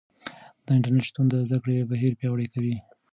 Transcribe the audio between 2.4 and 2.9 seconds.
کوي.